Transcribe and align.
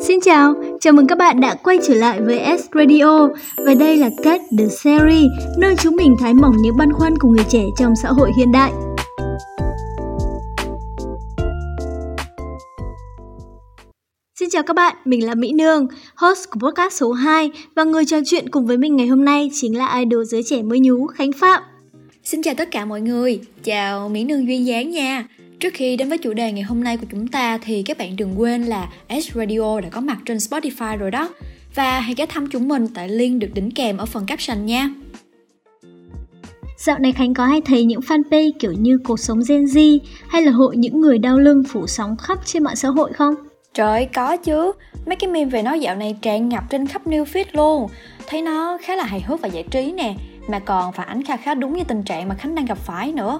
Xin 0.00 0.20
chào, 0.20 0.54
chào 0.80 0.92
mừng 0.92 1.06
các 1.06 1.18
bạn 1.18 1.40
đã 1.40 1.54
quay 1.54 1.78
trở 1.88 1.94
lại 1.94 2.20
với 2.20 2.58
S 2.58 2.64
Radio 2.74 3.28
và 3.66 3.74
đây 3.74 3.96
là 3.96 4.10
Cat 4.22 4.40
The 4.58 4.68
Series, 4.68 5.26
nơi 5.58 5.74
chúng 5.76 5.96
mình 5.96 6.16
thái 6.20 6.34
mỏng 6.34 6.54
những 6.62 6.76
băn 6.76 6.92
khoăn 6.92 7.18
của 7.18 7.28
người 7.28 7.44
trẻ 7.48 7.62
trong 7.78 7.92
xã 8.02 8.08
hội 8.08 8.30
hiện 8.36 8.52
đại. 8.52 8.72
Xin 14.40 14.50
chào 14.50 14.62
các 14.62 14.76
bạn, 14.76 14.96
mình 15.04 15.26
là 15.26 15.34
Mỹ 15.34 15.52
Nương, 15.52 15.86
host 16.16 16.50
của 16.50 16.60
podcast 16.60 16.94
số 16.94 17.12
2 17.12 17.50
và 17.74 17.84
người 17.84 18.04
trò 18.04 18.16
chuyện 18.26 18.50
cùng 18.50 18.66
với 18.66 18.76
mình 18.76 18.96
ngày 18.96 19.06
hôm 19.06 19.24
nay 19.24 19.50
chính 19.52 19.78
là 19.78 19.98
idol 19.98 20.24
giới 20.24 20.42
trẻ 20.42 20.62
mới 20.62 20.80
nhú 20.80 21.06
Khánh 21.06 21.32
Phạm. 21.32 21.62
Xin 22.24 22.42
chào 22.42 22.54
tất 22.54 22.70
cả 22.70 22.84
mọi 22.84 23.00
người, 23.00 23.40
chào 23.64 24.08
Mỹ 24.08 24.24
Nương 24.24 24.46
duyên 24.46 24.66
dáng 24.66 24.90
nha. 24.90 25.24
Trước 25.60 25.74
khi 25.74 25.96
đến 25.96 26.08
với 26.08 26.18
chủ 26.18 26.32
đề 26.32 26.52
ngày 26.52 26.62
hôm 26.62 26.84
nay 26.84 26.96
của 26.96 27.06
chúng 27.10 27.28
ta 27.28 27.58
thì 27.58 27.82
các 27.82 27.98
bạn 27.98 28.16
đừng 28.16 28.40
quên 28.40 28.62
là 28.62 28.88
S 29.10 29.32
Radio 29.34 29.80
đã 29.80 29.88
có 29.88 30.00
mặt 30.00 30.18
trên 30.24 30.36
Spotify 30.36 30.96
rồi 30.96 31.10
đó. 31.10 31.28
Và 31.74 32.00
hãy 32.00 32.14
ghé 32.14 32.26
thăm 32.26 32.46
chúng 32.46 32.68
mình 32.68 32.88
tại 32.94 33.08
link 33.08 33.40
được 33.40 33.48
đính 33.54 33.70
kèm 33.70 33.96
ở 33.96 34.06
phần 34.06 34.26
caption 34.26 34.66
nha. 34.66 34.90
Dạo 36.78 36.98
này 36.98 37.12
Khánh 37.12 37.34
có 37.34 37.46
hay 37.46 37.60
thấy 37.60 37.84
những 37.84 38.00
fanpage 38.00 38.50
kiểu 38.58 38.72
như 38.72 38.98
cuộc 39.04 39.20
sống 39.20 39.40
Gen 39.48 39.64
Z 39.64 39.98
hay 40.28 40.42
là 40.42 40.52
hội 40.52 40.76
những 40.76 41.00
người 41.00 41.18
đau 41.18 41.38
lưng 41.38 41.62
phủ 41.68 41.86
sóng 41.86 42.16
khắp 42.16 42.38
trên 42.44 42.62
mạng 42.62 42.76
xã 42.76 42.88
hội 42.88 43.12
không? 43.12 43.34
Trời 43.74 44.06
có 44.06 44.36
chứ, 44.36 44.72
mấy 45.06 45.16
cái 45.16 45.30
meme 45.30 45.50
về 45.50 45.62
nó 45.62 45.74
dạo 45.74 45.96
này 45.96 46.16
tràn 46.22 46.48
ngập 46.48 46.64
trên 46.70 46.86
khắp 46.86 47.06
new 47.06 47.24
feed 47.24 47.44
luôn. 47.52 47.86
Thấy 48.26 48.42
nó 48.42 48.78
khá 48.82 48.96
là 48.96 49.04
hài 49.04 49.20
hước 49.20 49.40
và 49.40 49.48
giải 49.48 49.64
trí 49.70 49.92
nè, 49.92 50.14
mà 50.48 50.58
còn 50.58 50.92
phản 50.92 51.08
ánh 51.08 51.22
khá 51.22 51.36
khá 51.36 51.54
đúng 51.54 51.76
như 51.76 51.84
tình 51.84 52.02
trạng 52.02 52.28
mà 52.28 52.34
Khánh 52.34 52.54
đang 52.54 52.66
gặp 52.66 52.78
phải 52.78 53.12
nữa 53.12 53.38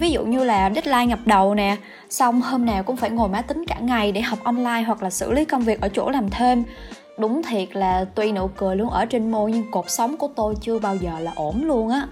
ví 0.00 0.10
dụ 0.10 0.24
như 0.24 0.44
là 0.44 0.70
deadline 0.74 1.06
ngập 1.06 1.18
đầu 1.26 1.54
nè, 1.54 1.76
xong 2.10 2.40
hôm 2.40 2.66
nào 2.66 2.82
cũng 2.82 2.96
phải 2.96 3.10
ngồi 3.10 3.28
máy 3.28 3.42
tính 3.42 3.64
cả 3.66 3.78
ngày 3.80 4.12
để 4.12 4.20
học 4.20 4.38
online 4.44 4.82
hoặc 4.86 5.02
là 5.02 5.10
xử 5.10 5.32
lý 5.32 5.44
công 5.44 5.62
việc 5.62 5.80
ở 5.80 5.88
chỗ 5.88 6.10
làm 6.10 6.30
thêm 6.30 6.64
đúng 7.18 7.42
thiệt 7.42 7.76
là 7.76 8.04
tuy 8.14 8.32
nụ 8.32 8.50
cười 8.56 8.76
luôn 8.76 8.90
ở 8.90 9.06
trên 9.06 9.30
môi 9.30 9.52
nhưng 9.52 9.70
cột 9.70 9.90
sống 9.90 10.16
của 10.16 10.28
tôi 10.36 10.54
chưa 10.60 10.78
bao 10.78 10.96
giờ 10.96 11.10
là 11.20 11.32
ổn 11.34 11.64
luôn 11.64 11.88
á 11.88 12.06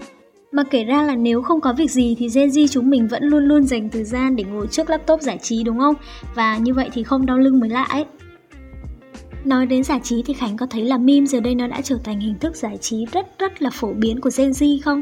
mà 0.55 0.63
kể 0.63 0.83
ra 0.83 1.03
là 1.03 1.15
nếu 1.15 1.41
không 1.41 1.61
có 1.61 1.73
việc 1.73 1.91
gì 1.91 2.15
thì 2.19 2.29
Gen 2.33 2.49
Z 2.49 2.67
chúng 2.67 2.89
mình 2.89 3.07
vẫn 3.07 3.23
luôn 3.23 3.43
luôn 3.43 3.63
dành 3.63 3.89
thời 3.89 4.03
gian 4.03 4.35
để 4.35 4.43
ngồi 4.43 4.67
trước 4.71 4.89
laptop 4.89 5.21
giải 5.21 5.37
trí 5.41 5.63
đúng 5.63 5.79
không? 5.79 5.95
Và 6.35 6.57
như 6.57 6.73
vậy 6.73 6.89
thì 6.93 7.03
không 7.03 7.25
đau 7.25 7.37
lưng 7.37 7.59
mới 7.59 7.69
lạ 7.69 7.83
ấy. 7.83 8.05
Nói 9.45 9.65
đến 9.65 9.83
giải 9.83 9.99
trí 10.03 10.23
thì 10.25 10.33
Khánh 10.33 10.57
có 10.57 10.65
thấy 10.65 10.83
là 10.83 10.97
meme 10.97 11.25
giờ 11.25 11.39
đây 11.39 11.55
nó 11.55 11.67
đã 11.67 11.81
trở 11.81 11.97
thành 12.03 12.19
hình 12.19 12.39
thức 12.39 12.55
giải 12.55 12.77
trí 12.81 13.05
rất 13.11 13.39
rất 13.39 13.61
là 13.61 13.69
phổ 13.69 13.93
biến 13.93 14.21
của 14.21 14.29
Gen 14.37 14.51
Z 14.51 14.79
không? 14.83 15.01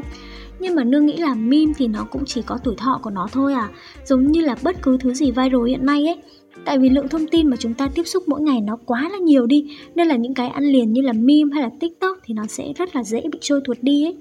Nhưng 0.64 0.74
mà 0.74 0.84
nương 0.84 1.06
nghĩ 1.06 1.16
là 1.16 1.34
meme 1.34 1.72
thì 1.76 1.86
nó 1.86 2.04
cũng 2.10 2.24
chỉ 2.24 2.42
có 2.42 2.58
tuổi 2.64 2.74
thọ 2.76 3.00
của 3.02 3.10
nó 3.10 3.28
thôi 3.32 3.54
à. 3.54 3.68
Giống 4.04 4.32
như 4.32 4.40
là 4.40 4.56
bất 4.62 4.82
cứ 4.82 4.96
thứ 5.00 5.14
gì 5.14 5.30
viral 5.30 5.68
hiện 5.68 5.86
nay 5.86 6.06
ấy. 6.06 6.16
Tại 6.64 6.78
vì 6.78 6.88
lượng 6.88 7.08
thông 7.08 7.26
tin 7.26 7.50
mà 7.50 7.56
chúng 7.56 7.74
ta 7.74 7.88
tiếp 7.94 8.02
xúc 8.04 8.22
mỗi 8.26 8.40
ngày 8.40 8.60
nó 8.60 8.76
quá 8.86 9.08
là 9.12 9.18
nhiều 9.18 9.46
đi 9.46 9.66
nên 9.94 10.06
là 10.06 10.16
những 10.16 10.34
cái 10.34 10.48
ăn 10.48 10.64
liền 10.64 10.92
như 10.92 11.02
là 11.02 11.12
meme 11.12 11.54
hay 11.54 11.62
là 11.62 11.70
tiktok 11.80 12.18
thì 12.24 12.34
nó 12.34 12.46
sẽ 12.46 12.72
rất 12.76 12.96
là 12.96 13.02
dễ 13.04 13.22
bị 13.32 13.38
trôi 13.40 13.60
tuột 13.64 13.76
đi 13.80 14.04
ấy. 14.04 14.16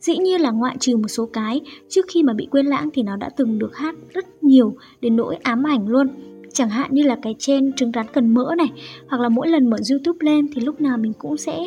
Dĩ 0.00 0.16
nhiên 0.16 0.40
là 0.40 0.50
ngoại 0.50 0.76
trừ 0.80 0.96
một 0.96 1.08
số 1.08 1.28
cái, 1.32 1.60
trước 1.88 2.06
khi 2.08 2.22
mà 2.22 2.32
bị 2.32 2.48
quên 2.50 2.66
lãng 2.66 2.88
thì 2.94 3.02
nó 3.02 3.16
đã 3.16 3.30
từng 3.36 3.58
được 3.58 3.76
hát 3.76 3.94
rất 4.14 4.44
nhiều 4.44 4.74
đến 5.00 5.16
nỗi 5.16 5.36
ám 5.42 5.66
ảnh 5.66 5.88
luôn. 5.88 6.08
Chẳng 6.52 6.68
hạn 6.68 6.90
như 6.92 7.02
là 7.02 7.16
cái 7.22 7.34
trên 7.38 7.72
trứng 7.76 7.92
rắn 7.94 8.06
cần 8.12 8.34
mỡ 8.34 8.54
này, 8.58 8.68
hoặc 9.08 9.20
là 9.20 9.28
mỗi 9.28 9.48
lần 9.48 9.70
mở 9.70 9.76
YouTube 9.90 10.18
lên 10.20 10.46
thì 10.54 10.60
lúc 10.60 10.80
nào 10.80 10.98
mình 10.98 11.12
cũng 11.18 11.36
sẽ 11.36 11.58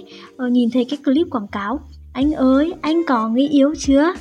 uh, 0.46 0.52
nhìn 0.52 0.70
thấy 0.74 0.86
cái 0.90 1.00
clip 1.06 1.28
quảng 1.32 1.48
cáo. 1.48 1.80
Anh 2.14 2.34
ơi, 2.34 2.74
anh 2.82 3.02
có 3.08 3.30
người 3.30 3.48
yếu 3.48 3.74
chưa? 3.78 4.14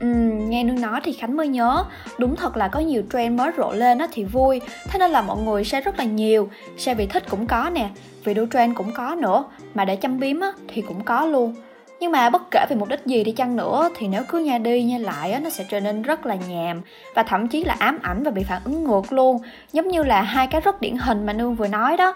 Ừ, 0.00 0.06
nghe 0.48 0.64
nương 0.64 0.80
nói 0.80 1.00
thì 1.04 1.12
Khánh 1.12 1.36
mới 1.36 1.48
nhớ. 1.48 1.84
Đúng 2.18 2.36
thật 2.36 2.56
là 2.56 2.68
có 2.68 2.80
nhiều 2.80 3.02
trend 3.12 3.38
mới 3.38 3.50
rộ 3.56 3.72
lên 3.72 3.98
á 3.98 4.08
thì 4.12 4.24
vui 4.24 4.60
Thế 4.88 4.98
nên 4.98 5.10
là 5.10 5.22
mọi 5.22 5.42
người 5.42 5.64
share 5.64 5.84
rất 5.84 5.98
là 5.98 6.04
nhiều. 6.04 6.48
Share 6.78 6.98
vì 6.98 7.06
thích 7.06 7.22
cũng 7.30 7.46
có 7.46 7.70
nè 7.74 7.90
Vì 8.24 8.34
đu 8.34 8.46
trend 8.46 8.76
cũng 8.76 8.90
có 8.94 9.14
nữa 9.14 9.44
Mà 9.74 9.84
để 9.84 9.96
chăm 9.96 10.20
biếm 10.20 10.40
á 10.40 10.52
thì 10.68 10.82
cũng 10.82 11.04
có 11.04 11.26
luôn 11.26 11.54
nhưng 12.00 12.12
mà 12.12 12.30
bất 12.30 12.50
kể 12.50 12.66
về 12.68 12.76
mục 12.76 12.88
đích 12.88 13.06
gì 13.06 13.24
đi 13.24 13.32
chăng 13.32 13.56
nữa 13.56 13.88
thì 13.96 14.08
nếu 14.08 14.22
cứ 14.28 14.38
nha 14.38 14.58
đi 14.58 14.82
nha 14.82 14.98
lại 14.98 15.32
á, 15.32 15.40
nó 15.40 15.50
sẽ 15.50 15.64
trở 15.68 15.80
nên 15.80 16.02
rất 16.02 16.26
là 16.26 16.36
nhàm 16.48 16.82
và 17.14 17.22
thậm 17.22 17.48
chí 17.48 17.64
là 17.64 17.76
ám 17.78 17.98
ảnh 18.02 18.22
và 18.22 18.30
bị 18.30 18.42
phản 18.42 18.62
ứng 18.64 18.84
ngược 18.84 19.12
luôn. 19.12 19.38
Giống 19.72 19.88
như 19.88 20.02
là 20.02 20.22
hai 20.22 20.46
cái 20.46 20.60
rất 20.60 20.80
điển 20.80 20.96
hình 20.96 21.26
mà 21.26 21.32
nương 21.32 21.54
vừa 21.54 21.68
nói 21.68 21.96
đó. 21.96 22.14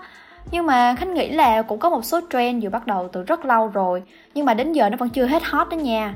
Nhưng 0.51 0.67
mà 0.67 0.95
khánh 0.95 1.15
nghĩ 1.15 1.29
là 1.29 1.63
cũng 1.63 1.79
có 1.79 1.91
một 1.91 2.05
số 2.05 2.21
trend 2.33 2.65
vừa 2.65 2.71
bắt 2.71 2.87
đầu 2.87 3.09
từ 3.13 3.23
rất 3.23 3.45
lâu 3.45 3.69
rồi 3.69 4.03
nhưng 4.35 4.47
mà 4.47 4.55
đến 4.55 4.73
giờ 4.73 4.91
nó 4.91 4.97
vẫn 4.97 5.09
chưa 5.09 5.27
hết 5.27 5.43
hot 5.45 5.69
đó 5.69 5.75
nha. 5.75 6.15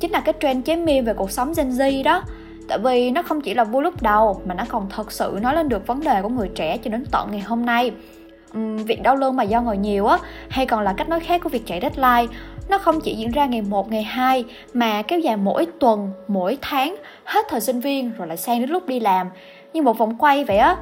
Chính 0.00 0.10
là 0.10 0.20
cái 0.20 0.34
trend 0.40 0.64
chế 0.64 0.76
meme 0.76 1.02
về 1.02 1.14
cuộc 1.14 1.30
sống 1.30 1.52
gen 1.56 1.70
z 1.70 2.04
đó. 2.04 2.22
Tại 2.68 2.78
vì 2.78 3.10
nó 3.10 3.22
không 3.22 3.40
chỉ 3.40 3.54
là 3.54 3.64
vui 3.64 3.82
lúc 3.82 4.02
đầu 4.02 4.40
mà 4.44 4.54
nó 4.54 4.64
còn 4.68 4.88
thật 4.90 5.12
sự 5.12 5.38
nói 5.42 5.54
lên 5.54 5.68
được 5.68 5.86
vấn 5.86 6.00
đề 6.00 6.22
của 6.22 6.28
người 6.28 6.50
trẻ 6.54 6.78
cho 6.78 6.90
đến 6.90 7.04
tận 7.10 7.28
ngày 7.30 7.40
hôm 7.40 7.66
nay 7.66 7.92
việc 8.86 9.02
đau 9.02 9.16
lưng 9.16 9.36
mà 9.36 9.42
do 9.42 9.60
ngồi 9.60 9.76
nhiều 9.76 10.06
á 10.06 10.18
hay 10.48 10.66
còn 10.66 10.82
là 10.82 10.92
cách 10.92 11.08
nói 11.08 11.20
khác 11.20 11.40
của 11.44 11.48
việc 11.48 11.66
chạy 11.66 11.80
deadline 11.80 12.34
nó 12.68 12.78
không 12.78 13.00
chỉ 13.00 13.14
diễn 13.14 13.30
ra 13.30 13.46
ngày 13.46 13.62
1, 13.62 13.90
ngày 13.90 14.02
2 14.02 14.44
mà 14.74 15.02
kéo 15.02 15.18
dài 15.18 15.36
mỗi 15.36 15.66
tuần, 15.80 16.10
mỗi 16.28 16.58
tháng, 16.62 16.96
hết 17.24 17.46
thời 17.48 17.60
sinh 17.60 17.80
viên 17.80 18.12
rồi 18.18 18.28
lại 18.28 18.36
sang 18.36 18.60
đến 18.60 18.70
lúc 18.70 18.86
đi 18.86 19.00
làm. 19.00 19.30
Như 19.72 19.82
một 19.82 19.98
vòng 19.98 20.18
quay 20.18 20.44
vậy 20.44 20.58
á. 20.58 20.76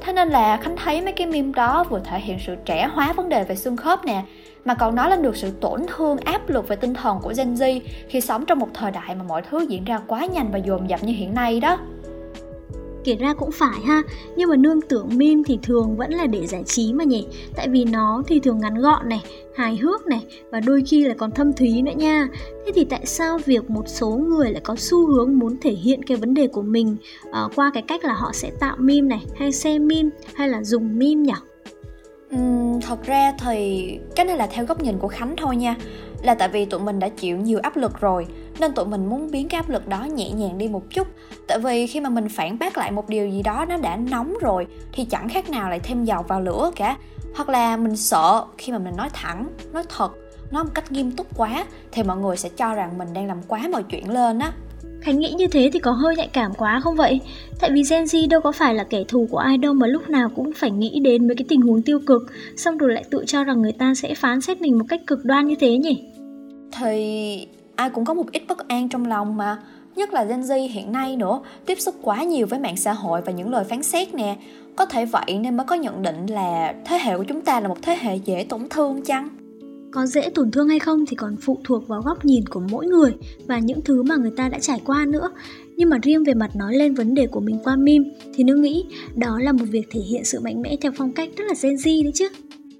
Thế 0.00 0.12
nên 0.12 0.28
là 0.28 0.56
Khánh 0.56 0.76
thấy 0.76 1.02
mấy 1.02 1.12
cái 1.12 1.26
meme 1.26 1.52
đó 1.56 1.84
vừa 1.90 2.00
thể 2.04 2.20
hiện 2.20 2.38
sự 2.46 2.56
trẻ 2.64 2.88
hóa 2.92 3.12
vấn 3.12 3.28
đề 3.28 3.44
về 3.44 3.56
xương 3.56 3.76
khớp 3.76 4.04
nè 4.04 4.22
mà 4.64 4.74
còn 4.74 4.94
nói 4.94 5.10
lên 5.10 5.22
được 5.22 5.36
sự 5.36 5.50
tổn 5.60 5.80
thương 5.96 6.16
áp 6.18 6.48
lực 6.48 6.68
về 6.68 6.76
tinh 6.76 6.94
thần 6.94 7.18
của 7.22 7.32
Gen 7.36 7.54
Z 7.54 7.80
khi 8.08 8.20
sống 8.20 8.46
trong 8.46 8.58
một 8.58 8.68
thời 8.74 8.90
đại 8.90 9.14
mà 9.14 9.24
mọi 9.28 9.42
thứ 9.50 9.66
diễn 9.68 9.84
ra 9.84 10.00
quá 10.06 10.26
nhanh 10.26 10.50
và 10.50 10.58
dồn 10.58 10.90
dập 10.90 11.02
như 11.02 11.12
hiện 11.12 11.34
nay 11.34 11.60
đó 11.60 11.78
kể 13.06 13.16
ra 13.16 13.34
cũng 13.34 13.50
phải 13.50 13.80
ha. 13.84 14.02
Nhưng 14.36 14.48
mà 14.48 14.56
nương 14.56 14.80
tưởng 14.80 15.08
meme 15.16 15.42
thì 15.46 15.58
thường 15.62 15.96
vẫn 15.96 16.10
là 16.10 16.26
để 16.26 16.46
giải 16.46 16.62
trí 16.66 16.92
mà 16.92 17.04
nhỉ? 17.04 17.26
Tại 17.56 17.68
vì 17.68 17.84
nó 17.84 18.22
thì 18.26 18.40
thường 18.40 18.58
ngắn 18.58 18.74
gọn 18.74 19.08
này 19.08 19.22
hài 19.56 19.76
hước 19.76 20.06
này 20.06 20.26
và 20.50 20.60
đôi 20.60 20.82
khi 20.86 21.04
là 21.04 21.14
còn 21.14 21.30
thâm 21.30 21.52
thúy 21.52 21.82
nữa 21.82 21.92
nha. 21.96 22.28
Thế 22.66 22.72
thì 22.74 22.84
tại 22.84 23.06
sao 23.06 23.38
việc 23.46 23.70
một 23.70 23.88
số 23.88 24.10
người 24.10 24.50
lại 24.50 24.60
có 24.64 24.76
xu 24.76 25.06
hướng 25.06 25.38
muốn 25.38 25.56
thể 25.60 25.72
hiện 25.72 26.02
cái 26.02 26.16
vấn 26.16 26.34
đề 26.34 26.46
của 26.46 26.62
mình 26.62 26.96
uh, 27.28 27.52
qua 27.56 27.70
cái 27.74 27.82
cách 27.82 28.04
là 28.04 28.14
họ 28.14 28.30
sẽ 28.32 28.50
tạo 28.60 28.76
meme 28.78 29.08
này 29.08 29.24
hay 29.38 29.52
xem 29.52 29.88
meme 29.88 30.08
hay 30.34 30.48
là 30.48 30.62
dùng 30.62 30.98
meme 30.98 31.14
nhỉ? 31.14 31.32
Uhm, 32.36 32.80
thật 32.80 33.06
ra 33.06 33.32
thì 33.44 33.90
cái 34.16 34.26
này 34.26 34.36
là 34.36 34.46
theo 34.46 34.64
góc 34.64 34.82
nhìn 34.82 34.98
của 34.98 35.08
Khánh 35.08 35.34
thôi 35.36 35.56
nha. 35.56 35.76
Là 36.22 36.34
tại 36.34 36.48
vì 36.48 36.64
tụi 36.64 36.80
mình 36.80 36.98
đã 36.98 37.08
chịu 37.08 37.36
nhiều 37.36 37.58
áp 37.62 37.76
lực 37.76 38.00
rồi. 38.00 38.26
Nên 38.60 38.72
tụi 38.72 38.86
mình 38.86 39.06
muốn 39.06 39.30
biến 39.30 39.48
cái 39.48 39.60
áp 39.60 39.68
lực 39.68 39.88
đó 39.88 40.04
nhẹ 40.04 40.30
nhàng 40.30 40.58
đi 40.58 40.68
một 40.68 40.82
chút 40.90 41.06
Tại 41.46 41.58
vì 41.58 41.86
khi 41.86 42.00
mà 42.00 42.10
mình 42.10 42.28
phản 42.28 42.58
bác 42.58 42.78
lại 42.78 42.90
một 42.90 43.08
điều 43.08 43.28
gì 43.28 43.42
đó 43.42 43.64
nó 43.68 43.76
đã 43.76 43.96
nóng 43.96 44.34
rồi 44.40 44.66
Thì 44.92 45.04
chẳng 45.04 45.28
khác 45.28 45.50
nào 45.50 45.70
lại 45.70 45.80
thêm 45.80 46.04
dầu 46.04 46.22
vào 46.28 46.40
lửa 46.40 46.70
cả 46.76 46.96
Hoặc 47.34 47.48
là 47.48 47.76
mình 47.76 47.96
sợ 47.96 48.44
khi 48.58 48.72
mà 48.72 48.78
mình 48.78 48.96
nói 48.96 49.08
thẳng, 49.12 49.48
nói 49.72 49.82
thật 49.88 50.10
Nói 50.50 50.64
một 50.64 50.70
cách 50.74 50.92
nghiêm 50.92 51.12
túc 51.12 51.38
quá 51.38 51.64
Thì 51.92 52.02
mọi 52.02 52.16
người 52.16 52.36
sẽ 52.36 52.48
cho 52.48 52.74
rằng 52.74 52.98
mình 52.98 53.08
đang 53.12 53.26
làm 53.26 53.42
quá 53.48 53.68
mọi 53.72 53.82
chuyện 53.82 54.10
lên 54.10 54.38
á 54.38 54.52
Khánh 55.00 55.18
nghĩ 55.18 55.32
như 55.32 55.46
thế 55.46 55.70
thì 55.72 55.78
có 55.78 55.90
hơi 55.90 56.16
nhạy 56.16 56.28
cảm 56.28 56.54
quá 56.54 56.80
không 56.84 56.96
vậy? 56.96 57.20
Tại 57.60 57.70
vì 57.70 57.82
Gen 57.90 58.04
Z 58.04 58.28
đâu 58.28 58.40
có 58.40 58.52
phải 58.52 58.74
là 58.74 58.84
kẻ 58.84 59.04
thù 59.08 59.28
của 59.30 59.38
ai 59.38 59.58
đâu 59.58 59.74
mà 59.74 59.86
lúc 59.86 60.08
nào 60.08 60.28
cũng 60.36 60.52
phải 60.56 60.70
nghĩ 60.70 61.00
đến 61.00 61.28
mấy 61.28 61.36
cái 61.36 61.44
tình 61.48 61.60
huống 61.60 61.82
tiêu 61.82 61.98
cực 62.06 62.22
Xong 62.56 62.78
rồi 62.78 62.92
lại 62.92 63.04
tự 63.10 63.24
cho 63.26 63.44
rằng 63.44 63.62
người 63.62 63.72
ta 63.72 63.94
sẽ 63.94 64.14
phán 64.14 64.40
xét 64.40 64.60
mình 64.60 64.78
một 64.78 64.84
cách 64.88 65.00
cực 65.06 65.24
đoan 65.24 65.46
như 65.46 65.54
thế 65.60 65.78
nhỉ? 65.78 66.04
Thì 66.80 67.46
ai 67.76 67.90
cũng 67.90 68.04
có 68.04 68.14
một 68.14 68.32
ít 68.32 68.42
bất 68.48 68.68
an 68.68 68.88
trong 68.88 69.06
lòng 69.06 69.36
mà. 69.36 69.58
Nhất 69.96 70.12
là 70.12 70.24
Gen 70.24 70.40
Z 70.40 70.68
hiện 70.68 70.92
nay 70.92 71.16
nữa 71.16 71.40
Tiếp 71.66 71.80
xúc 71.80 71.94
quá 72.02 72.22
nhiều 72.22 72.46
với 72.46 72.58
mạng 72.58 72.76
xã 72.76 72.92
hội 72.92 73.20
và 73.20 73.32
những 73.32 73.50
lời 73.50 73.64
phán 73.64 73.82
xét 73.82 74.14
nè. 74.14 74.36
Có 74.76 74.86
thể 74.86 75.04
vậy 75.04 75.38
nên 75.40 75.56
mới 75.56 75.66
có 75.66 75.76
nhận 75.76 76.02
định 76.02 76.26
là 76.26 76.74
thế 76.84 76.98
hệ 76.98 77.16
của 77.16 77.24
chúng 77.24 77.40
ta 77.40 77.60
là 77.60 77.68
một 77.68 77.78
thế 77.82 77.98
hệ 78.00 78.16
dễ 78.16 78.46
tổn 78.48 78.68
thương 78.70 79.02
chăng? 79.02 79.28
có 79.96 80.06
dễ 80.06 80.30
tổn 80.34 80.50
thương 80.50 80.68
hay 80.68 80.78
không 80.78 81.06
thì 81.06 81.16
còn 81.16 81.36
phụ 81.36 81.58
thuộc 81.64 81.88
vào 81.88 82.02
góc 82.02 82.24
nhìn 82.24 82.46
của 82.46 82.60
mỗi 82.70 82.86
người 82.86 83.12
và 83.46 83.58
những 83.58 83.80
thứ 83.84 84.02
mà 84.02 84.16
người 84.16 84.30
ta 84.36 84.48
đã 84.48 84.58
trải 84.58 84.80
qua 84.84 85.04
nữa. 85.08 85.30
Nhưng 85.76 85.90
mà 85.90 85.98
riêng 86.02 86.24
về 86.24 86.34
mặt 86.34 86.56
nói 86.56 86.74
lên 86.74 86.94
vấn 86.94 87.14
đề 87.14 87.26
của 87.26 87.40
mình 87.40 87.58
qua 87.64 87.76
meme 87.76 88.04
thì 88.34 88.44
nữ 88.44 88.54
nghĩ 88.54 88.84
đó 89.14 89.38
là 89.40 89.52
một 89.52 89.64
việc 89.70 89.86
thể 89.90 90.00
hiện 90.00 90.24
sự 90.24 90.40
mạnh 90.40 90.62
mẽ 90.62 90.76
theo 90.80 90.92
phong 90.96 91.12
cách 91.12 91.28
rất 91.36 91.44
là 91.48 91.54
Gen 91.62 91.74
Z 91.74 92.02
đấy 92.02 92.12
chứ. 92.14 92.28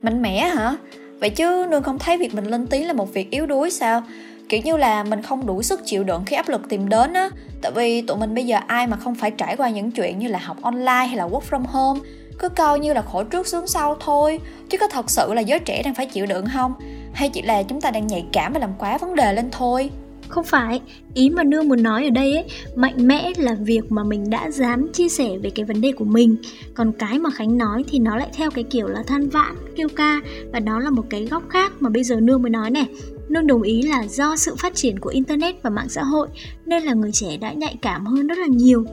Mạnh 0.02 0.22
mẽ 0.22 0.48
hả? 0.48 0.76
Vậy 1.20 1.31
chứ 1.31 1.66
nương 1.70 1.82
không 1.82 1.98
thấy 1.98 2.19
việc 2.19 2.34
mình 2.34 2.44
lên 2.44 2.66
tiếng 2.66 2.87
là 2.87 2.93
một 2.93 3.14
việc 3.14 3.31
yếu 3.31 3.46
đuối 3.46 3.70
sao 3.70 4.02
kiểu 4.48 4.60
như 4.64 4.76
là 4.76 5.04
mình 5.04 5.22
không 5.22 5.46
đủ 5.46 5.62
sức 5.62 5.81
chịu 5.84 6.04
đựng 6.04 6.22
khi 6.26 6.37
áp 6.37 6.48
lực 6.48 6.69
tìm 6.69 6.88
đến 6.88 7.12
á. 7.12 7.31
Tại 7.62 7.72
vì 7.72 8.02
tụi 8.02 8.16
mình 8.16 8.34
bây 8.34 8.46
giờ 8.46 8.58
ai 8.66 8.87
mà 8.87 8.96
không 8.96 9.14
phải 9.14 9.31
trải 9.31 9.56
qua 9.56 9.70
những 9.70 9.90
chuyện 9.90 10.19
như 10.19 10.28
là 10.28 10.38
học 10.38 10.56
online 10.62 11.06
hay 11.06 11.16
là 11.16 11.28
work 11.28 11.40
from 11.50 11.64
home, 11.66 12.00
cứ 12.38 12.48
coi 12.48 12.81
như 12.81 12.93
là 12.93 13.02
khổ 13.02 13.25
trước 13.25 13.46
sướng 13.46 13.66
sau 13.66 13.96
thôi. 14.00 14.40
Chứ 14.69 14.78
có 14.78 14.88
thật 14.88 15.10
sự 15.10 15.34
là 15.34 15.40
giới 15.40 15.58
trẻ 15.58 15.82
đang 15.82 15.94
phải 15.94 16.06
chịu 16.06 16.26
đựng 16.26 16.46
không? 16.54 16.72
Hay 17.12 17.28
chỉ 17.28 17.43
là 17.43 17.62
chúng 17.62 17.81
ta 17.81 17.90
đang 17.90 18.06
nhạy 18.06 18.26
cảm 18.32 18.52
và 18.52 18.58
làm 18.58 18.70
quá 18.78 18.98
vấn 18.98 19.14
đề 19.14 19.32
lên 19.32 19.50
thôi? 19.50 19.90
Không 20.28 20.44
phải. 20.44 20.81
Ý 21.14 21.31
mà 21.31 21.44
nương 21.44 21.69
muốn 21.69 21.82
nói 21.82 22.04
ở 22.04 22.10
đây 22.10 22.34
ấy, 22.34 22.44
mạnh 22.75 23.08
mẽ 23.08 23.32
là 23.37 23.56
việc 23.60 23.93
mà 23.93 24.04
mình 24.04 24.31
đã 24.31 24.50
dám 24.50 24.93
chia 24.93 25.08
sẻ 25.08 25.28
về 25.43 25.50
cái 25.50 25.64
vấn 25.64 25.81
đề 25.81 25.93
của 25.93 26.04
mình. 26.04 26.37
Còn 26.75 26.93
cái 26.93 27.19
mà 27.19 27.31
khánh 27.31 27.58
nói 27.58 27.84
thì 27.90 27.98
nó 27.98 28.16
lại 28.16 28.28
theo 28.32 28.50
cái 28.50 28.64
kiểu 28.64 28.87
là 28.87 29.02
than 29.06 29.28
vãn, 29.28 29.56
kêu 29.76 29.88
ca. 29.96 30.20
Và 30.52 30.60
đó 30.60 30.78
là 30.78 30.90
một 30.90 31.04
cái 31.10 31.25
góc 31.25 31.43
khác 31.48 31.72
mà 31.81 31.90
bây 31.90 32.04
giờ 32.04 32.16
nương 32.20 32.43
mới 32.43 32.50
nói 32.50 32.70
này 32.70 32.87
luôn 33.28 33.46
đồng 33.46 33.62
ý 33.62 33.82
là 33.82 34.06
do 34.08 34.37
sự 34.37 34.55
phát 34.58 34.75
triển 34.75 34.99
của 34.99 35.11
internet 35.11 35.62
và 35.62 35.70
mạng 35.70 35.88
xã 35.88 36.02
hội 36.02 36.28
nên 36.67 36.82
là 36.82 36.94
người 36.94 37.12
trẻ 37.12 37.37
đã 37.37 37.52
nhạy 37.52 37.76
cảm 37.82 38.06
hơn 38.06 38.26
rất 38.26 38.38
là 38.38 38.46
nhiều. 38.46 38.84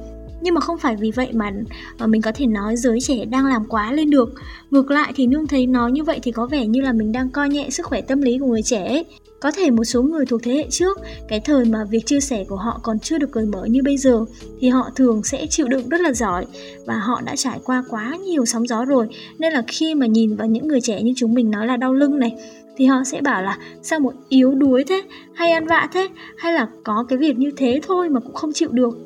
Nhưng 0.44 0.54
mà 0.54 0.62
không 0.62 0.78
phải 0.78 0.96
vì 0.96 1.12
vậy 1.12 1.30
mà 1.34 1.52
ờ, 1.98 2.08
mình 2.08 2.22
có 2.22 2.32
thể 2.36 2.46
nói 2.46 2.76
giới 2.76 3.00
trẻ 3.02 3.26
đang 3.26 3.46
làm 3.46 3.66
quá 3.66 3.92
lên 3.94 4.10
được. 4.10 4.34
Ngược 4.72 4.92
lại 4.92 5.14
thì 5.16 5.28
nương 5.28 5.48
thấy 5.48 5.68
nói 5.68 5.92
như 5.92 6.04
vậy 6.04 6.20
thì 6.24 6.32
có 6.32 6.46
vẻ 6.46 6.68
như 6.68 6.82
là 6.82 6.94
mình 6.94 7.12
đang 7.12 7.30
coi 7.30 7.50
nhẹ 7.50 7.70
sức 7.70 7.86
khỏe 7.86 8.02
tâm 8.02 8.22
lý 8.22 8.38
của 8.38 8.46
người 8.46 8.62
trẻ 8.62 8.86
ấy. 8.86 9.06
Có 9.40 9.52
thể 9.52 9.70
một 9.70 9.84
số 9.84 10.02
người 10.02 10.26
thuộc 10.26 10.44
thế 10.44 10.54
hệ 10.54 10.68
trước, 10.70 10.98
cái 11.28 11.40
thời 11.40 11.66
mà 11.66 11.84
việc 11.90 12.06
chia 12.06 12.20
sẻ 12.20 12.44
của 12.50 12.56
họ 12.56 12.80
còn 12.84 13.00
chưa 13.00 13.18
được 13.18 13.32
cởi 13.32 13.46
mở 13.46 13.66
như 13.66 13.82
bây 13.84 13.98
giờ 13.98 14.26
thì 14.60 14.70
họ 14.70 14.90
thường 14.96 15.24
sẽ 15.24 15.48
chịu 15.48 15.68
đựng 15.68 15.90
rất 15.90 16.02
là 16.02 16.14
giỏi 16.14 16.46
và 16.86 16.98
họ 16.98 17.22
đã 17.26 17.36
trải 17.36 17.60
qua 17.64 17.84
quá 17.90 18.18
nhiều 18.26 18.46
sóng 18.46 18.68
gió 18.68 18.86
rồi. 18.86 19.08
Nên 19.40 19.54
là 19.54 19.64
khi 19.68 19.96
mà 19.96 20.06
nhìn 20.06 20.36
vào 20.36 20.48
những 20.48 20.68
người 20.68 20.82
trẻ 20.82 21.02
như 21.02 21.14
chúng 21.16 21.34
mình 21.34 21.52
nói 21.52 21.68
là 21.68 21.78
đau 21.78 21.94
lưng 21.94 22.20
này 22.20 22.36
thì 22.78 22.86
họ 22.86 23.04
sẽ 23.06 23.22
bảo 23.22 23.44
là 23.44 23.58
sao 23.82 24.00
một 24.00 24.14
yếu 24.30 24.52
đuối 24.52 24.84
thế, 24.84 25.02
hay 25.34 25.52
ăn 25.52 25.68
vạ 25.68 25.88
thế, 25.94 26.08
hay 26.38 26.54
là 26.54 26.68
có 26.84 27.06
cái 27.10 27.18
việc 27.18 27.38
như 27.38 27.52
thế 27.58 27.80
thôi 27.88 28.10
mà 28.10 28.20
cũng 28.20 28.34
không 28.34 28.54
chịu 28.54 28.70
được. 28.72 28.98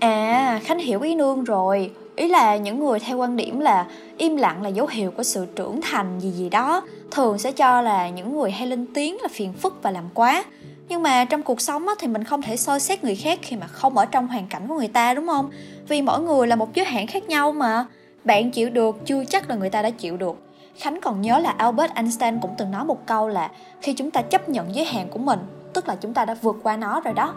À 0.00 0.60
khánh 0.64 0.78
hiểu 0.78 1.00
ý 1.00 1.14
nương 1.14 1.44
rồi. 1.44 1.90
Ý 2.16 2.28
là 2.28 2.56
những 2.56 2.80
người 2.80 2.98
theo 2.98 3.18
quan 3.18 3.36
điểm 3.36 3.60
là 3.60 3.86
im 4.16 4.36
lặng 4.36 4.62
là 4.62 4.68
dấu 4.68 4.86
hiệu 4.86 5.10
của 5.10 5.22
sự 5.22 5.46
trưởng 5.56 5.80
thành 5.80 6.20
gì 6.20 6.30
gì 6.30 6.48
đó. 6.48 6.82
Thường 7.10 7.38
sẽ 7.38 7.52
cho 7.52 7.82
là 7.82 8.08
những 8.08 8.36
người 8.36 8.50
hay 8.50 8.66
lên 8.66 8.86
tiếng 8.94 9.16
là 9.22 9.28
phiền 9.28 9.52
phức 9.52 9.82
và 9.82 9.90
làm 9.90 10.04
quá. 10.14 10.44
Nhưng 10.88 11.02
mà 11.02 11.24
trong 11.24 11.42
cuộc 11.42 11.60
sống 11.60 11.86
thì 11.98 12.08
mình 12.08 12.24
không 12.24 12.42
thể 12.42 12.56
soi 12.56 12.80
xét 12.80 13.04
người 13.04 13.14
khác 13.14 13.38
khi 13.42 13.56
mà 13.56 13.66
không 13.66 13.98
ở 13.98 14.06
trong 14.06 14.28
hoàn 14.28 14.46
cảnh 14.46 14.62
của 14.68 14.74
người 14.74 14.88
ta, 14.88 15.14
đúng 15.14 15.26
không? 15.26 15.50
Vì 15.88 16.02
mỗi 16.02 16.20
người 16.20 16.46
là 16.46 16.56
một 16.56 16.74
giới 16.74 16.86
hạn 16.86 17.06
khác 17.06 17.28
nhau 17.28 17.52
mà. 17.52 17.86
Bạn 18.24 18.50
chịu 18.50 18.70
được 18.70 18.96
chưa 19.06 19.24
chắc 19.24 19.50
là 19.50 19.56
người 19.56 19.70
ta 19.70 19.82
đã 19.82 19.90
chịu 19.90 20.16
được 20.16 20.36
khánh 20.78 21.00
còn 21.02 21.20
nhớ 21.20 21.38
là 21.38 21.50
albert 21.50 21.92
einstein 21.94 22.40
cũng 22.40 22.54
từng 22.58 22.70
nói 22.70 22.84
một 22.84 23.06
câu 23.06 23.28
là 23.28 23.50
khi 23.80 23.92
chúng 23.92 24.10
ta 24.10 24.22
chấp 24.22 24.48
nhận 24.48 24.74
giới 24.74 24.84
hạn 24.84 25.08
của 25.10 25.18
mình 25.18 25.38
tức 25.72 25.88
là 25.88 25.96
chúng 26.00 26.14
ta 26.14 26.24
đã 26.24 26.36
vượt 26.42 26.56
qua 26.62 26.76
nó 26.76 27.00
rồi 27.00 27.14
đó 27.14 27.34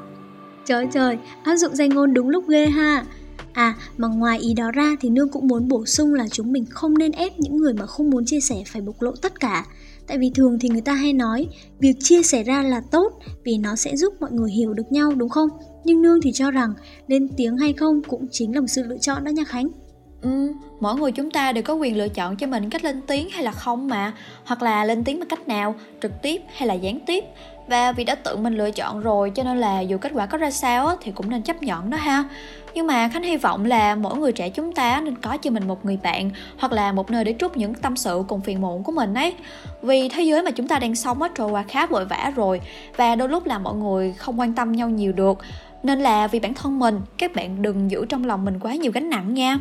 trời 0.65 0.87
trời 0.91 1.17
áp 1.43 1.55
dụng 1.55 1.75
danh 1.75 1.89
ngôn 1.89 2.13
đúng 2.13 2.29
lúc 2.29 2.47
ghê 2.47 2.65
ha 2.65 3.03
À, 3.55 3.75
mà 3.97 4.07
ngoài 4.07 4.39
ý 4.39 4.53
đó 4.53 4.71
ra 4.71 4.95
thì 5.01 5.09
Nương 5.09 5.29
cũng 5.29 5.47
muốn 5.47 5.67
bổ 5.67 5.85
sung 5.85 6.13
là 6.13 6.27
chúng 6.31 6.51
mình 6.51 6.65
không 6.69 6.97
nên 6.97 7.11
ép 7.11 7.39
những 7.39 7.57
người 7.57 7.73
mà 7.73 7.85
không 7.85 8.09
muốn 8.09 8.25
chia 8.25 8.39
sẻ 8.39 8.55
phải 8.67 8.81
bộc 8.81 9.01
lộ 9.01 9.11
tất 9.21 9.39
cả. 9.39 9.65
Tại 10.07 10.17
vì 10.17 10.31
thường 10.35 10.57
thì 10.59 10.69
người 10.69 10.81
ta 10.81 10.93
hay 10.93 11.13
nói 11.13 11.47
việc 11.79 11.95
chia 11.99 12.23
sẻ 12.23 12.43
ra 12.43 12.63
là 12.63 12.81
tốt 12.91 13.13
vì 13.43 13.57
nó 13.57 13.75
sẽ 13.75 13.95
giúp 13.95 14.13
mọi 14.19 14.31
người 14.31 14.51
hiểu 14.51 14.73
được 14.73 14.91
nhau 14.91 15.11
đúng 15.15 15.29
không? 15.29 15.49
Nhưng 15.83 16.01
Nương 16.01 16.21
thì 16.21 16.31
cho 16.31 16.51
rằng 16.51 16.73
lên 17.07 17.27
tiếng 17.37 17.57
hay 17.57 17.73
không 17.73 18.01
cũng 18.07 18.27
chính 18.31 18.55
là 18.55 18.61
một 18.61 18.67
sự 18.67 18.83
lựa 18.83 18.97
chọn 18.97 19.23
đó 19.23 19.29
nha 19.29 19.43
Khánh. 19.43 19.67
Ừ, 20.25 20.53
mỗi 20.79 20.95
người 20.95 21.11
chúng 21.11 21.31
ta 21.31 21.51
đều 21.51 21.63
có 21.63 21.73
quyền 21.73 21.97
lựa 21.97 22.07
chọn 22.07 22.35
cho 22.35 22.47
mình 22.47 22.69
cách 22.69 22.83
lên 22.83 23.01
tiếng 23.01 23.29
hay 23.29 23.43
là 23.43 23.51
không 23.51 23.87
mà 23.87 24.13
Hoặc 24.45 24.63
là 24.63 24.85
lên 24.85 25.03
tiếng 25.03 25.19
bằng 25.19 25.27
cách 25.27 25.47
nào, 25.47 25.75
trực 26.01 26.21
tiếp 26.21 26.41
hay 26.55 26.67
là 26.67 26.73
gián 26.73 26.99
tiếp. 27.05 27.25
Và 27.67 27.91
vì 27.91 28.03
đã 28.03 28.15
tự 28.15 28.37
mình 28.37 28.57
lựa 28.57 28.71
chọn 28.71 29.01
rồi 29.01 29.31
cho 29.35 29.43
nên 29.43 29.57
là 29.57 29.79
dù 29.81 29.97
kết 29.97 30.11
quả 30.15 30.25
có 30.25 30.37
ra 30.37 30.51
sao 30.51 30.95
thì 31.01 31.11
cũng 31.11 31.29
nên 31.29 31.41
chấp 31.41 31.63
nhận 31.63 31.89
đó 31.89 31.97
ha. 31.97 32.23
Nhưng 32.73 32.87
mà 32.87 33.07
khánh 33.07 33.23
hy 33.23 33.37
vọng 33.37 33.65
là 33.65 33.95
mỗi 33.95 34.17
người 34.17 34.31
trẻ 34.31 34.49
chúng 34.49 34.71
ta 34.71 35.01
nên 35.01 35.15
có 35.15 35.37
cho 35.37 35.51
mình 35.51 35.67
một 35.67 35.85
người 35.85 35.97
bạn 36.03 36.29
hoặc 36.57 36.71
là 36.71 36.91
một 36.91 37.11
nơi 37.11 37.23
để 37.23 37.35
trút 37.39 37.57
những 37.57 37.73
tâm 37.73 37.95
sự 37.95 38.23
cùng 38.27 38.41
phiền 38.41 38.61
muộn 38.61 38.83
của 38.83 38.91
mình 38.91 39.13
ấy. 39.13 39.33
Vì 39.81 40.09
thế 40.09 40.23
giới 40.23 40.43
mà 40.43 40.51
chúng 40.51 40.67
ta 40.67 40.79
đang 40.79 40.95
sống 40.95 41.21
á 41.21 41.29
trôi 41.35 41.51
qua 41.51 41.63
khá 41.63 41.85
vội 41.85 42.05
vã 42.05 42.31
rồi 42.35 42.61
và 42.97 43.15
đôi 43.15 43.29
lúc 43.29 43.45
là 43.45 43.59
mọi 43.59 43.75
người 43.75 44.13
không 44.13 44.39
quan 44.39 44.53
tâm 44.53 44.71
nhau 44.71 44.89
nhiều 44.89 45.13
được. 45.13 45.37
Nên 45.83 45.99
là 45.99 46.27
vì 46.27 46.39
bản 46.39 46.53
thân 46.53 46.79
mình 46.79 47.01
các 47.17 47.35
bạn 47.35 47.61
đừng 47.61 47.91
giữ 47.91 48.05
trong 48.09 48.25
lòng 48.25 48.45
mình 48.45 48.59
quá 48.59 48.75
nhiều 48.75 48.91
gánh 48.91 49.09
nặng 49.09 49.33
nha 49.33 49.59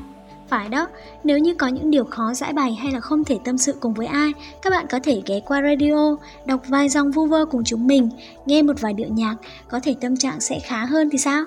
phải 0.49 0.69
đó, 0.69 0.87
nếu 1.25 1.39
như 1.39 1.55
có 1.55 1.69
những 1.69 1.91
điều 1.91 2.05
khó 2.05 2.35
giải 2.35 2.53
bày 2.53 2.75
hay 2.75 2.93
là 2.93 3.01
không 3.01 3.25
thể 3.25 3.39
tâm 3.45 3.59
sự 3.59 3.75
cùng 3.81 3.95
với 3.95 4.07
ai, 4.07 4.33
các 4.63 4.71
bạn 4.71 4.87
có 4.91 4.99
thể 5.03 5.23
ghé 5.27 5.41
qua 5.41 5.63
radio, 5.63 6.17
đọc 6.47 6.61
vài 6.69 6.89
dòng 6.89 7.11
vu 7.11 7.27
vơ 7.27 7.45
cùng 7.45 7.65
chúng 7.65 7.87
mình, 7.87 8.09
nghe 8.47 8.63
một 8.63 8.81
vài 8.81 8.93
điệu 8.93 9.09
nhạc, 9.11 9.37
có 9.69 9.81
thể 9.83 9.95
tâm 10.01 10.17
trạng 10.17 10.41
sẽ 10.41 10.59
khá 10.61 10.85
hơn 10.85 11.11
thì 11.11 11.19
sao? 11.19 11.45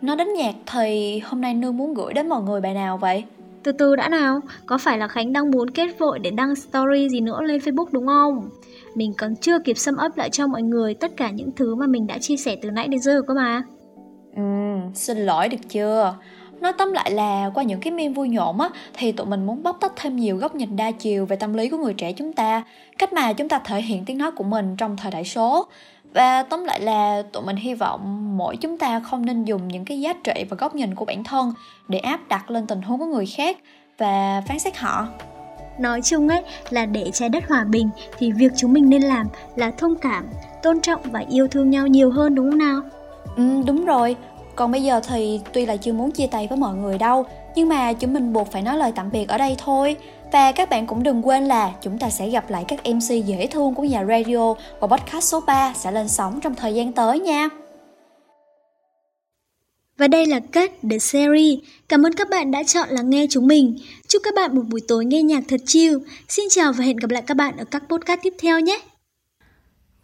Nói 0.00 0.16
đến 0.16 0.28
nhạc 0.32 0.54
thì 0.66 1.18
hôm 1.18 1.40
nay 1.40 1.54
Nương 1.54 1.76
muốn 1.76 1.94
gửi 1.94 2.12
đến 2.12 2.28
mọi 2.28 2.42
người 2.42 2.60
bài 2.60 2.74
nào 2.74 2.98
vậy? 2.98 3.24
Từ 3.62 3.72
từ 3.72 3.96
đã 3.96 4.08
nào, 4.08 4.40
có 4.66 4.78
phải 4.78 4.98
là 4.98 5.08
Khánh 5.08 5.32
đang 5.32 5.50
muốn 5.50 5.70
kết 5.70 5.98
vội 5.98 6.18
để 6.18 6.30
đăng 6.30 6.54
story 6.56 7.08
gì 7.08 7.20
nữa 7.20 7.42
lên 7.42 7.60
Facebook 7.60 7.86
đúng 7.90 8.06
không? 8.06 8.48
Mình 8.94 9.12
còn 9.18 9.36
chưa 9.36 9.58
kịp 9.58 9.78
sum 9.78 9.94
up 10.06 10.16
lại 10.16 10.30
cho 10.30 10.46
mọi 10.46 10.62
người 10.62 10.94
tất 10.94 11.16
cả 11.16 11.30
những 11.30 11.50
thứ 11.56 11.74
mà 11.74 11.86
mình 11.86 12.06
đã 12.06 12.18
chia 12.18 12.36
sẻ 12.36 12.56
từ 12.62 12.70
nãy 12.70 12.88
đến 12.88 13.00
giờ 13.00 13.22
cơ 13.26 13.34
mà. 13.34 13.62
Ừ, 14.36 14.42
xin 14.94 15.18
lỗi 15.18 15.48
được 15.48 15.68
chưa? 15.68 16.14
Nói 16.60 16.72
tóm 16.72 16.92
lại 16.92 17.10
là 17.10 17.50
qua 17.54 17.62
những 17.62 17.80
cái 17.80 17.92
meme 17.92 18.14
vui 18.14 18.28
nhộn 18.28 18.60
á 18.60 18.68
thì 18.94 19.12
tụi 19.12 19.26
mình 19.26 19.46
muốn 19.46 19.62
bóc 19.62 19.76
tách 19.80 19.92
thêm 19.96 20.16
nhiều 20.16 20.36
góc 20.36 20.54
nhìn 20.54 20.76
đa 20.76 20.90
chiều 20.90 21.26
về 21.26 21.36
tâm 21.36 21.54
lý 21.54 21.68
của 21.68 21.76
người 21.76 21.94
trẻ 21.94 22.12
chúng 22.12 22.32
ta, 22.32 22.62
cách 22.98 23.12
mà 23.12 23.32
chúng 23.32 23.48
ta 23.48 23.58
thể 23.58 23.82
hiện 23.82 24.04
tiếng 24.04 24.18
nói 24.18 24.30
của 24.30 24.44
mình 24.44 24.76
trong 24.76 24.96
thời 24.96 25.10
đại 25.10 25.24
số. 25.24 25.66
Và 26.14 26.42
tóm 26.42 26.64
lại 26.64 26.80
là 26.80 27.22
tụi 27.32 27.42
mình 27.42 27.56
hy 27.56 27.74
vọng 27.74 28.36
mỗi 28.38 28.56
chúng 28.56 28.78
ta 28.78 29.00
không 29.00 29.26
nên 29.26 29.44
dùng 29.44 29.68
những 29.68 29.84
cái 29.84 30.00
giá 30.00 30.12
trị 30.24 30.44
và 30.50 30.56
góc 30.60 30.74
nhìn 30.74 30.94
của 30.94 31.04
bản 31.04 31.24
thân 31.24 31.52
để 31.88 31.98
áp 31.98 32.20
đặt 32.28 32.50
lên 32.50 32.66
tình 32.66 32.82
huống 32.82 32.98
của 32.98 33.06
người 33.06 33.26
khác 33.26 33.56
và 33.98 34.42
phán 34.48 34.58
xét 34.58 34.76
họ. 34.76 35.06
Nói 35.78 36.02
chung 36.02 36.28
ấy 36.28 36.42
là 36.70 36.86
để 36.86 37.10
trái 37.12 37.28
đất 37.28 37.48
hòa 37.48 37.64
bình 37.64 37.90
thì 38.18 38.32
việc 38.32 38.52
chúng 38.56 38.72
mình 38.72 38.88
nên 38.88 39.02
làm 39.02 39.26
là 39.56 39.70
thông 39.70 39.96
cảm, 39.96 40.24
tôn 40.62 40.80
trọng 40.80 41.00
và 41.02 41.24
yêu 41.30 41.48
thương 41.48 41.70
nhau 41.70 41.86
nhiều 41.86 42.10
hơn 42.10 42.34
đúng 42.34 42.50
không 42.50 42.58
nào? 42.58 42.80
Ừ, 43.36 43.62
đúng 43.66 43.84
rồi, 43.84 44.16
còn 44.58 44.72
bây 44.72 44.82
giờ 44.82 45.00
thì 45.08 45.40
tuy 45.52 45.66
là 45.66 45.76
chưa 45.76 45.92
muốn 45.92 46.10
chia 46.10 46.26
tay 46.26 46.46
với 46.48 46.58
mọi 46.58 46.76
người 46.76 46.98
đâu 46.98 47.24
Nhưng 47.54 47.68
mà 47.68 47.92
chúng 47.92 48.14
mình 48.14 48.32
buộc 48.32 48.52
phải 48.52 48.62
nói 48.62 48.76
lời 48.76 48.92
tạm 48.96 49.10
biệt 49.10 49.28
ở 49.28 49.38
đây 49.38 49.56
thôi 49.64 49.96
Và 50.32 50.52
các 50.52 50.70
bạn 50.70 50.86
cũng 50.86 51.02
đừng 51.02 51.26
quên 51.26 51.44
là 51.44 51.72
chúng 51.82 51.98
ta 51.98 52.10
sẽ 52.10 52.28
gặp 52.28 52.50
lại 52.50 52.64
các 52.68 52.80
MC 52.86 53.26
dễ 53.26 53.46
thương 53.46 53.74
của 53.74 53.84
nhà 53.84 54.04
radio 54.04 54.54
Và 54.80 54.86
podcast 54.86 55.24
số 55.24 55.40
3 55.40 55.72
sẽ 55.76 55.92
lên 55.92 56.08
sóng 56.08 56.40
trong 56.40 56.54
thời 56.54 56.74
gian 56.74 56.92
tới 56.92 57.20
nha 57.20 57.48
và 59.98 60.08
đây 60.08 60.26
là 60.26 60.40
kết 60.52 60.70
The 60.90 60.98
Series. 60.98 61.58
Cảm 61.88 62.06
ơn 62.06 62.12
các 62.12 62.30
bạn 62.30 62.50
đã 62.50 62.62
chọn 62.62 62.88
lắng 62.88 63.10
nghe 63.10 63.26
chúng 63.30 63.46
mình. 63.46 63.78
Chúc 64.08 64.22
các 64.24 64.34
bạn 64.34 64.56
một 64.56 64.62
buổi 64.70 64.80
tối 64.88 65.04
nghe 65.04 65.22
nhạc 65.22 65.44
thật 65.48 65.60
chill. 65.66 65.98
Xin 66.28 66.44
chào 66.50 66.72
và 66.72 66.84
hẹn 66.84 66.96
gặp 66.96 67.10
lại 67.10 67.22
các 67.26 67.36
bạn 67.36 67.56
ở 67.56 67.64
các 67.64 67.82
podcast 67.88 68.20
tiếp 68.22 68.34
theo 68.38 68.60
nhé. 68.60 68.80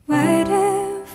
Waiting 0.09 0.74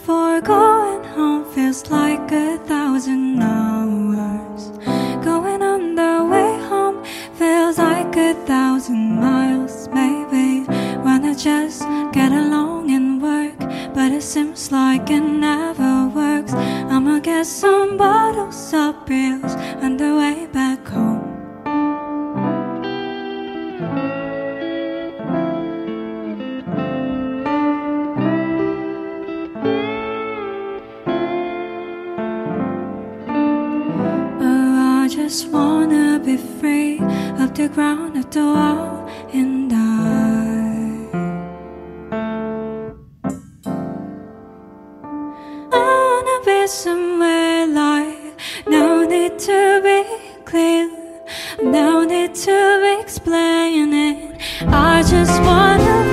for 0.10 0.42
going 0.42 1.04
home 1.14 1.46
feels 1.54 1.92
like 1.92 2.32
a 2.32 2.58
thousand 2.66 3.44
hours. 3.44 4.99
Be 36.30 36.38
free 36.38 37.00
of 37.44 37.56
the 37.56 37.68
ground, 37.74 38.16
of 38.16 38.30
the 38.30 38.46
wall, 38.56 39.10
and 39.34 39.72
I. 39.74 39.80
I 45.72 45.84
wanna 46.12 46.38
be 46.46 46.68
somewhere 46.68 47.66
like 47.66 48.34
no 48.68 49.06
need 49.14 49.40
to 49.40 49.82
be 49.88 50.00
clear, 50.46 50.86
no 51.64 52.04
need 52.06 52.36
to 52.48 52.60
explain 53.02 53.92
it. 53.94 54.40
I 54.68 55.02
just 55.02 55.42
want. 55.42 56.09